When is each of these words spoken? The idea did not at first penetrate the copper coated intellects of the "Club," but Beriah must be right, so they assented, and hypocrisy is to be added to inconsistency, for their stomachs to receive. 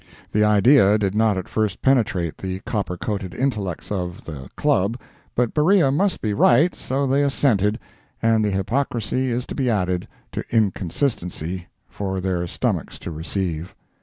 The 0.31 0.43
idea 0.43 0.97
did 0.97 1.13
not 1.13 1.37
at 1.37 1.47
first 1.47 1.83
penetrate 1.83 2.39
the 2.39 2.61
copper 2.61 2.97
coated 2.97 3.35
intellects 3.35 3.91
of 3.91 4.25
the 4.25 4.49
"Club," 4.55 4.99
but 5.35 5.53
Beriah 5.53 5.91
must 5.91 6.21
be 6.21 6.33
right, 6.33 6.73
so 6.73 7.05
they 7.05 7.21
assented, 7.21 7.77
and 8.19 8.43
hypocrisy 8.43 9.29
is 9.29 9.45
to 9.45 9.53
be 9.53 9.69
added 9.69 10.07
to 10.31 10.43
inconsistency, 10.49 11.67
for 11.87 12.19
their 12.19 12.47
stomachs 12.47 12.97
to 12.97 13.11
receive. 13.11 13.75